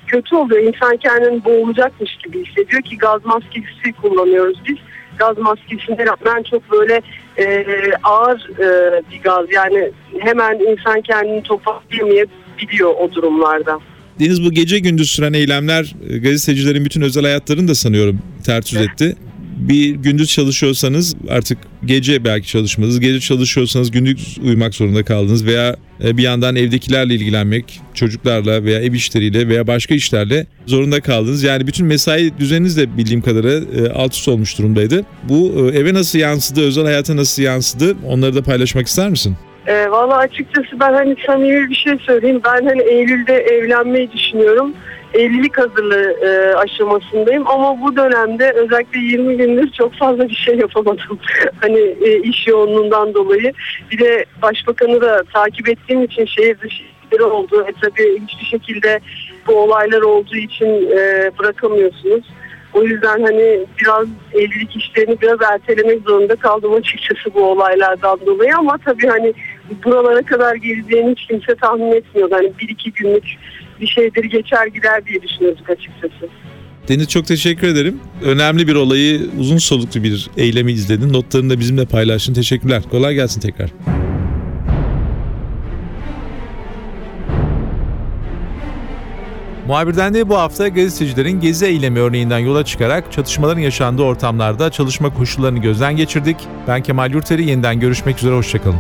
kötü 0.08 0.36
oluyor. 0.36 0.64
İnsan 0.64 0.98
kendini 0.98 1.46
boğulacakmış 1.46 2.18
gibi 2.26 2.46
hissediyor 2.46 2.82
ki 2.82 2.98
gaz 2.98 3.26
maskesi 3.26 3.94
kullanıyoruz 4.02 4.58
biz. 4.68 4.78
Gaz 5.18 5.38
maskesine 5.38 6.06
rağmen 6.06 6.44
çok 6.44 6.72
böyle 6.72 7.02
e, 7.38 7.66
ağır 8.04 8.50
e, 8.60 9.02
bir 9.12 9.22
gaz 9.22 9.46
yani 9.52 9.92
hemen 10.20 10.60
insan 10.60 11.02
kendini 11.02 11.44
toparlayamayabiliyor 11.44 12.90
o 13.00 13.12
durumlarda. 13.12 13.80
Deniz 14.20 14.46
bu 14.46 14.52
gece 14.52 14.80
gündüz 14.80 15.10
süren 15.10 15.34
eylemler 15.34 15.96
e, 16.10 16.18
gazetecilerin 16.18 16.86
bütün 16.86 17.02
özel 17.02 17.24
hayatlarını 17.24 17.68
da 17.68 17.76
sanıyorum 17.76 18.20
ters 18.46 18.74
yüz 18.74 18.82
etti. 18.82 19.16
Bir 19.58 19.90
gündüz 19.90 20.32
çalışıyorsanız 20.32 21.16
artık 21.30 21.58
gece 21.86 22.24
belki 22.24 22.48
çalışmadınız. 22.48 23.00
Gece 23.00 23.20
çalışıyorsanız 23.20 23.92
gündüz 23.92 24.38
uyumak 24.44 24.76
zorunda 24.76 25.04
kaldınız 25.04 25.46
veya 25.46 25.76
e, 26.04 26.18
bir 26.18 26.24
yandan 26.24 26.56
evdekilerle 26.56 27.14
ilgilenmek, 27.14 27.80
çocuklarla 27.94 28.64
veya 28.64 28.80
ev 28.82 28.94
işleriyle 28.94 29.48
veya 29.48 29.68
başka 29.68 29.96
işlerle 29.96 30.46
zorunda 30.66 31.02
kaldınız. 31.02 31.44
Yani 31.44 31.68
bütün 31.68 31.86
mesai 31.86 32.38
düzeniniz 32.40 32.78
de 32.78 32.98
bildiğim 32.98 33.22
kadarıyla 33.22 33.88
e, 33.88 33.92
alt 33.92 34.14
üst 34.14 34.28
olmuş 34.28 34.60
durumdaydı. 34.60 35.06
Bu 35.24 35.70
e, 35.74 35.78
eve 35.78 35.94
nasıl 35.94 36.20
yansıdı, 36.20 36.62
özel 36.62 36.84
hayata 36.86 37.16
nasıl 37.16 37.44
yansıdı 37.44 37.96
onları 38.08 38.36
da 38.36 38.42
paylaşmak 38.42 38.88
ister 38.88 39.10
misin? 39.10 39.36
E, 39.68 39.90
Valla 39.90 40.18
açıkçası 40.18 40.80
ben 40.80 40.94
hani 40.94 41.16
samimi 41.28 41.70
bir 41.70 41.76
şey 41.76 41.94
söyleyeyim. 42.06 42.42
Ben 42.46 42.66
hani 42.66 42.82
Eylül'de 42.82 43.34
evlenmeyi 43.34 44.12
düşünüyorum. 44.12 44.74
Evlilik 45.18 45.58
hazırlığı 45.58 46.12
e, 46.12 46.56
aşamasındayım 46.56 47.48
ama 47.48 47.82
bu 47.82 47.96
dönemde 47.96 48.52
özellikle 48.52 49.00
20 49.00 49.38
gündür 49.38 49.72
çok 49.72 49.94
fazla 49.94 50.30
bir 50.30 50.36
şey 50.36 50.58
yapamadım. 50.58 51.20
hani 51.62 51.80
e, 51.80 52.20
iş 52.22 52.48
yoğunluğundan 52.48 53.14
dolayı. 53.14 53.54
Bir 53.92 54.00
de 54.00 54.26
başbakanı 54.42 55.02
da 55.02 55.24
takip 55.34 55.70
ettiğim 55.70 56.04
için 56.04 56.26
şehir 56.26 56.60
dışı 56.60 56.84
işleri 57.04 57.24
oldu. 57.24 57.66
E 57.68 57.72
tabii 57.82 58.22
hiçbir 58.28 58.46
şekilde 58.46 59.00
bu 59.48 59.54
olaylar 59.54 60.02
olduğu 60.02 60.36
için 60.36 60.92
e, 60.92 61.32
bırakamıyorsunuz. 61.40 62.24
O 62.74 62.84
yüzden 62.84 63.24
hani 63.24 63.60
biraz 63.82 64.08
evlilik 64.34 64.76
işlerini 64.76 65.22
biraz 65.22 65.42
ertelemek 65.52 66.02
zorunda 66.02 66.36
kaldım 66.36 66.74
açıkçası 66.74 67.34
bu 67.34 67.44
olaylardan 67.44 68.20
dolayı 68.26 68.56
ama 68.58 68.78
tabii 68.86 69.08
hani 69.08 69.34
buralara 69.86 70.22
kadar 70.22 70.56
geleceğini 70.56 71.12
hiç 71.12 71.28
kimse 71.28 71.56
tahmin 71.56 71.92
etmiyordu. 71.92 72.36
Hani 72.36 72.52
bir 72.60 72.70
iki 72.70 72.92
günlük 72.92 73.38
bir 73.82 73.88
şeydir 73.88 74.24
geçer 74.24 74.68
gider 74.68 75.06
diye 75.06 75.22
düşünüyorduk 75.22 75.70
açıkçası. 75.70 76.30
Deniz 76.88 77.08
çok 77.08 77.26
teşekkür 77.26 77.68
ederim. 77.68 78.00
Önemli 78.24 78.68
bir 78.68 78.76
olayı, 78.76 79.22
uzun 79.40 79.58
soluklu 79.58 80.04
bir 80.04 80.30
eylemi 80.38 80.72
izledin. 80.72 81.14
Notlarını 81.14 81.50
da 81.50 81.60
bizimle 81.60 81.86
paylaştın. 81.86 82.34
Teşekkürler. 82.34 82.84
Kolay 82.92 83.16
gelsin 83.16 83.42
tekrar. 83.42 83.70
Muhabirden 89.68 90.14
de 90.14 90.30
bu 90.30 90.38
hafta 90.38 90.68
gazetecilerin 90.68 91.40
gezi 91.40 91.66
eylemi 91.66 92.00
örneğinden 92.00 92.40
yola 92.40 92.66
çıkarak 92.66 93.12
çatışmaların 93.12 93.62
yaşandığı 93.62 94.04
ortamlarda 94.04 94.70
çalışma 94.72 95.14
koşullarını 95.14 95.60
gözden 95.60 95.98
geçirdik. 95.98 96.38
Ben 96.68 96.84
Kemal 96.84 97.12
Yurteri 97.12 97.50
yeniden 97.50 97.80
görüşmek 97.80 98.18
üzere 98.18 98.36
hoşçakalın. 98.36 98.80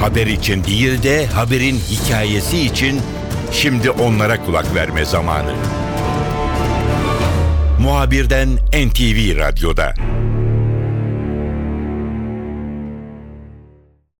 Haber 0.00 0.26
için 0.26 0.64
değil 0.64 1.02
de 1.02 1.26
haberin 1.26 1.76
hikayesi 1.76 2.58
için 2.58 3.00
şimdi 3.52 3.90
onlara 3.90 4.44
kulak 4.44 4.74
verme 4.74 5.04
zamanı. 5.04 5.52
Muhabirden 7.80 8.48
NTV 8.72 9.38
Radyo'da. 9.38 9.94